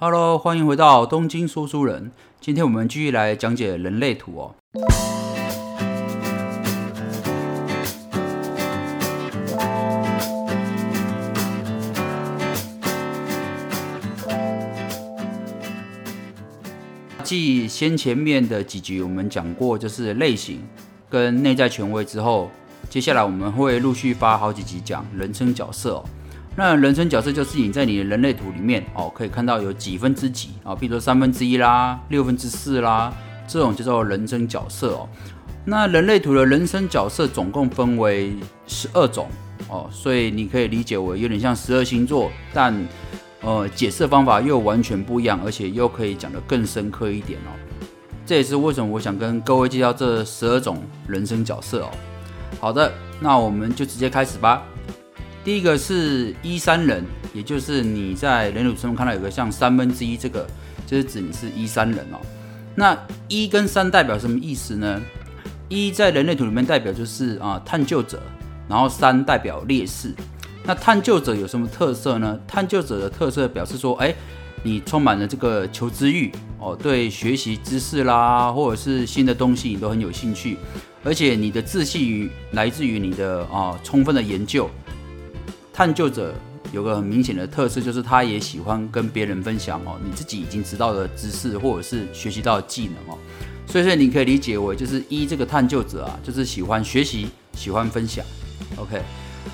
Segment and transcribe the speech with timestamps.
[0.00, 2.12] Hello，欢迎回到东京说书人。
[2.40, 4.54] 今天我们继续来讲解人类图哦。
[17.24, 20.62] 继先前面的几集我们讲过，就是类型
[21.10, 22.48] 跟内在权威之后，
[22.88, 26.04] 接下来我们会陆续发好几集讲人生角色哦。
[26.58, 33.14] 那人生角色就是你在你的人类图里面哦，可以看到有几分之几啊，比如说三分之一啦、六分之四啦，
[33.46, 35.08] 这种叫做人生角色哦。
[35.64, 38.34] 那人类图的人生角色总共分为
[38.66, 39.28] 十二种
[39.68, 42.74] 哦，所以你可以理解为有点像十二星座，但
[43.42, 47.54] 呃解释方法又完全不一样，而且又可以讲得更深刻一点哦。
[48.26, 51.90] 这也是为什么我想跟各位介绍这十二种人生角色哦。
[52.58, 54.64] 好的，那我们就直接开始吧。
[55.48, 57.02] 第一个是一三人，
[57.32, 60.46] 也就是你在人乳图上面看到有个像三分之一，这个
[60.86, 62.20] 就是指你是一三人哦。
[62.74, 62.94] 那
[63.28, 65.00] 一跟三代表什么意思呢？
[65.70, 68.20] 一在人类图里面代表就是啊探究者，
[68.68, 70.12] 然后三代表烈士。
[70.64, 72.38] 那探究者有什么特色呢？
[72.46, 74.14] 探究者的特色表示说，哎，
[74.62, 80.58] 你充满了这个求知欲哦，对学习知识啦，或者是新的东西你都很有兴趣，
[81.02, 84.68] 而且你的自信于来自于你的啊充分的研究。
[85.78, 86.34] 探究者
[86.72, 93.16] 有个很明显的特色，就是他也喜欢跟别人分享哦，你自己已经知道的知识或者是学习到的技能哦，
[93.64, 98.24] 所以说你可以理解为就是一这个探究者啊，就是喜欢学习，喜欢分享
[98.76, 99.00] ，OK。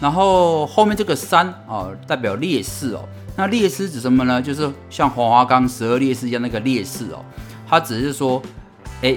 [0.00, 4.41] 然后后面这个三啊，代表烈士哦，那烈士指什么呢？
[4.41, 7.22] 就是像黄花岗十二烈士一样那个烈士哦，
[7.69, 8.41] 他只是说，
[9.02, 9.14] 哎。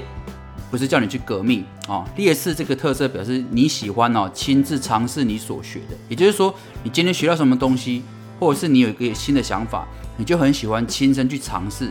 [0.69, 2.05] 不是叫你去革命啊！
[2.15, 5.95] 烈士这个特色表示你喜欢哦，亲自尝试你所学的。
[6.09, 8.03] 也就是说，你今天学到什么东西，
[8.39, 9.87] 或者是你有一个新的想法，
[10.17, 11.89] 你就很喜欢亲身去尝试。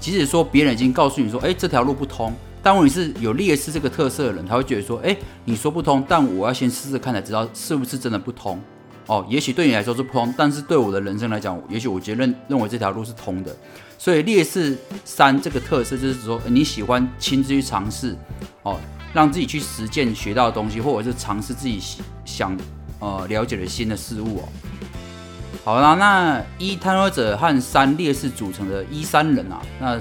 [0.00, 8.60] 即使说别人已经告诉你说，哎，这条路不通，但问题是有烈士这个特色的人，他会觉得说，哎，你说不通，但我要先试试看才知道是不是真的不通。
[9.06, 13.54] 哦，也许对你来说是不通，但是对我的人生来讲，也许我觉得认认为这条路是通的。
[13.98, 18.16] 所以劣势三这个特色就是说，你喜欢亲自去尝试，
[18.62, 18.78] 哦，
[19.14, 21.80] 让自己去实践学到的东西，或者是尝试自己
[22.24, 22.56] 想
[22.98, 24.48] 呃了解的新的事物哦。
[25.64, 30.00] 好啦，那一探索者和三劣势组成的一三人啊，那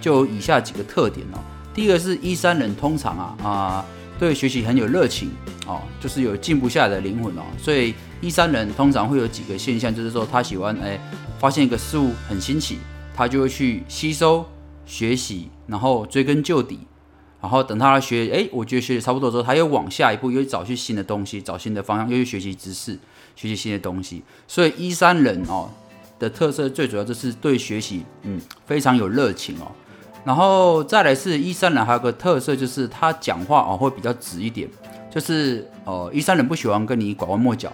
[0.00, 1.38] 就以下几个特点哦。
[1.72, 3.84] 第一个是一三人通常啊啊
[4.22, 5.32] 对学习很有热情
[5.66, 7.42] 哦，就是有静不下来的灵魂哦。
[7.58, 10.96] 所以一三人通常会有几个现象，就是说他喜欢哎
[11.40, 12.78] 发现一个事物很新奇。
[13.16, 14.46] 他就会去吸收、
[14.86, 16.78] 学习，然后追根究底，
[17.40, 22.92] 然后等他学，哎，我觉得学的差不多之后，他又往下一步，又找去新的东西，找新的方向，又去学习知识，
[23.34, 24.22] 学习新的东西。
[24.46, 25.68] 所以一三人哦
[26.20, 29.72] 的特色最主要就是对学习，嗯，非常有热情哦。
[30.24, 34.68] 然后再来是一三人还有个特色就是他讲话哦会比较直一点，
[35.10, 37.72] 就是呃一三人不喜欢跟你拐弯抹角，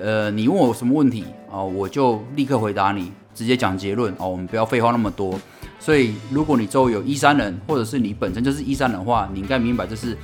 [0.00, 3.12] 呃，你问我什么问题啊，我就立刻回答你。
[3.32, 5.38] 直接讲结论哦，我们不要废话那么多。
[5.78, 10.14] 所以，如果你周围有一三人，或者是你本身就是一三人的话，你应该明白，就是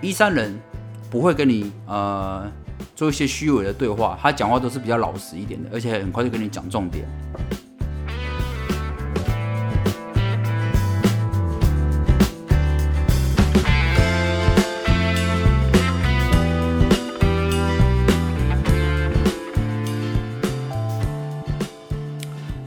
[0.00, 0.56] 一三人
[1.10, 2.46] 不会跟你呃
[2.94, 7.04] 做一些虚伪的对话，他讲话都是比较老实一点的，而且很快就跟你讲重点。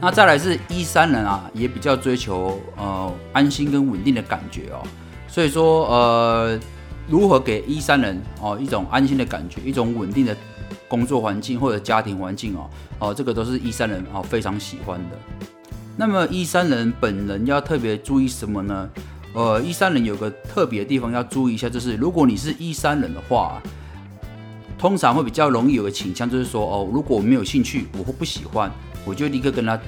[0.06, 4.80] 那再来是一三人啊，也比较追求呃安心跟稳定的感觉哦，
[5.26, 6.56] 所以说呃
[7.08, 10.36] 如何给一三人哦一种安心的感觉，一种稳定的
[10.86, 15.16] 工作环境或者家庭环境哦哦这个都是一三人哦非常喜欢的。
[15.96, 18.88] 那么一三人本人要特别注意什么呢？
[19.34, 23.60] 呃一三人有个特别的地方要注意一下，就是如果你是一三人的话，
[24.78, 28.70] 通常会比较容易有个倾向，就是说哦如果我没有兴趣，我会不喜欢。
[29.08, 29.78] 我就立刻跟他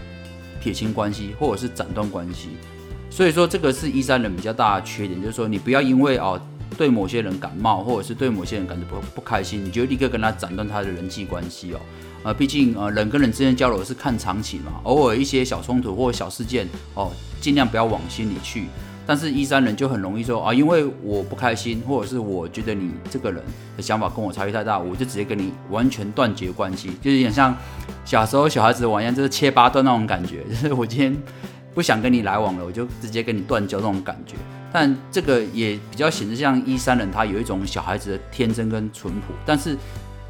[0.61, 2.51] 撇清关系，或者是斩断关系。
[3.10, 6.41] 所以说，这个是一三人比较大的缺点，就是说你不要因为哦
[6.77, 11.81] 对某些人感冒，或者是对某些人感觉不不开心，你就立刻跟他斩断他的人际关系哦。
[12.25, 18.65] 呃，毕竟呃人跟人之间交流是看长期嘛，偶尔一些小冲突或小事件哦，尽量不要往心里去。
[19.10, 23.43] 但是，一三人就很容易说啊，因为我不开心，或者是我觉得你这个人
[23.75, 27.57] 的想法跟我差异太大，我就直接跟你完全断绝关系，就有点像
[28.05, 30.45] 小时候小孩子玩一样，就是切八段那种感觉。
[30.51, 31.16] 就是我今天
[31.72, 34.34] 不想跟你来往了，我就直接跟你断交那种感觉。
[34.71, 39.33] 但这个也比较显示像一三人，他有一种小孩子的天真跟淳朴。
[39.47, 39.75] 但是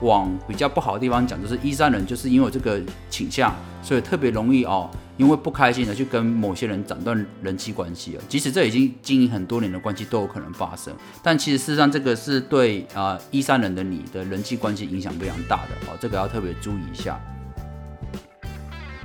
[0.03, 3.53] 往比较不好的地方讲，就是一三人就是因为这个倾向，
[3.83, 4.89] 所以特别容易哦。
[5.19, 8.23] 因为不开心的去跟某些人斩断人际关系了。
[8.27, 17.21] 即使这已经经营很多年的关系都有可能发生，但其实事实上这个是对啊一三人的你的人际关系影响非常大的哦，这个要特别注意一下。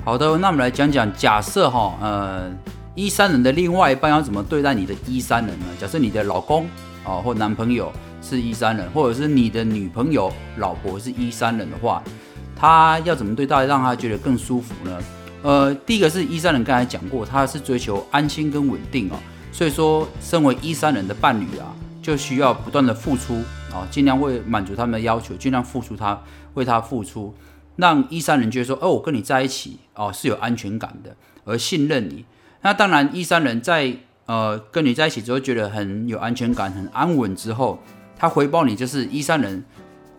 [0.06, 2.50] 好的，那我们来讲讲，假设哈呃
[2.96, 5.66] 一三人的另外一半要怎么对待你的一三人呢？
[5.80, 6.68] 假设你的老公
[7.04, 12.02] 哦或男朋友是一三人，或者是你的女朋友老婆是一三人的话。
[12.56, 14.98] 他要怎么对待，让他觉得更舒服呢？
[15.44, 19.16] 呃，第一个是一三人刚才讲过，他是追求安心跟稳定哦，
[19.52, 23.36] 所以说身为一三人的伴侣啊，就需要不断的付出
[23.70, 26.24] 啊，尽量会满足他们的要求，尽量付出他
[26.54, 27.36] 为他付出，
[27.76, 31.14] 让一三人觉得说，哦，我跟你在一起哦是有安全感的，
[31.44, 32.24] 而信任你。
[32.62, 33.94] 那当然，一三人在
[34.26, 37.84] 呃跟你在一起之后，觉得很有安全感、很安稳之后，
[38.18, 39.66] 他回报你就是一三人。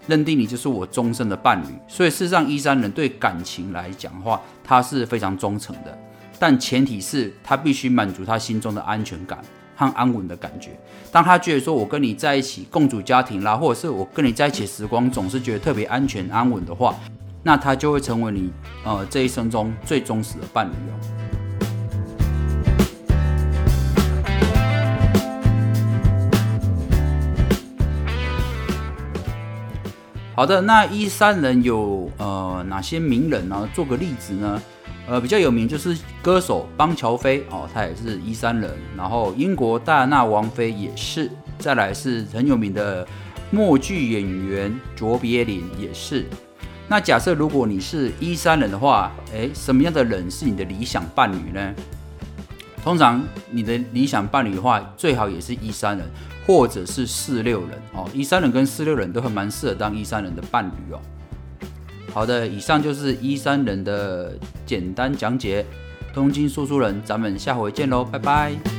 [0.06, 5.98] 认定你就是我终身的伴侣，所以事实上，一三人对感情来讲的话，他是非常忠诚的。
[6.38, 9.38] 但前提是他必须满足他心中的安全感
[9.76, 10.70] 和安稳的感觉。
[11.10, 16.94] 当他觉得说我跟你在一起共组家庭啦，或者是我跟你在一起时光总是觉得特别安全安稳的话，
[17.42, 18.52] 那他就会成为你
[18.84, 21.23] 呃这一生中最忠实的伴侣哦。
[30.36, 33.68] 好的，那一三人有呃哪些名人呢？
[33.72, 34.60] 做个例子呢？
[35.06, 38.68] 呃，比较有名就是歌手邦乔飞哦，他也是一三人。
[38.96, 41.30] 然后英国戴安娜王妃也是。
[41.56, 43.06] 再来是很有名的
[43.52, 46.26] 默剧演员卓别林也是。
[46.88, 51.74] 那假设如果你是一三人的话，诶，什么样的人是你的理想伴侣呢？
[52.82, 56.04] 通常你的理想伴侣的话，最好也是一三人。
[56.46, 61.00] 或者是四六人哦，一三人跟四六人都很蛮适合当一三人的伴侣哦。
[62.12, 64.36] 好的，以上就是一三人的
[64.66, 65.64] 简单讲解。
[66.12, 68.73] 东京说书人，咱们下回见喽，拜拜。